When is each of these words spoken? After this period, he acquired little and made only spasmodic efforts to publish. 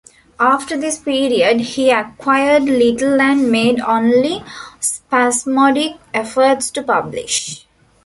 After 0.39 0.75
this 0.79 0.97
period, 0.97 1.59
he 1.59 1.91
acquired 1.91 2.63
little 2.63 3.21
and 3.21 3.51
made 3.51 3.79
only 3.81 4.43
spasmodic 4.79 5.97
efforts 6.11 6.71
to 6.71 6.81
publish. 6.81 7.67